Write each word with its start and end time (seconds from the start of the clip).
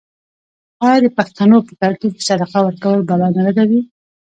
آیا 0.85 0.97
د 1.05 1.07
پښتنو 1.17 1.57
په 1.67 1.73
کلتور 1.81 2.11
کې 2.15 2.25
صدقه 2.27 2.59
ورکول 2.65 2.99
بلا 3.09 3.27
نه 3.35 3.41
ردوي؟ 3.47 3.81